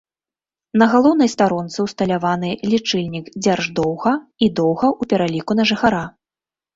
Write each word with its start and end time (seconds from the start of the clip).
На 0.81 0.85
галоўнай 0.93 1.29
старонцы 1.33 1.77
ўсталяваны 1.87 2.49
лічыльнік 2.71 3.25
дзярждоўга 3.43 4.13
і 4.47 4.49
доўга 4.61 4.87
ў 4.93 5.11
пераліку 5.13 5.51
на 5.61 5.67
жыхара. 5.73 6.01